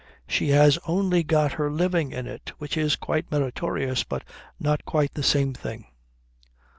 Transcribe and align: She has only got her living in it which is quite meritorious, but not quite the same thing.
She 0.27 0.49
has 0.49 0.79
only 0.87 1.21
got 1.21 1.51
her 1.51 1.69
living 1.69 2.11
in 2.11 2.25
it 2.25 2.53
which 2.57 2.75
is 2.75 2.95
quite 2.95 3.29
meritorious, 3.29 4.03
but 4.03 4.23
not 4.59 4.83
quite 4.83 5.13
the 5.13 5.21
same 5.21 5.53
thing. 5.53 5.85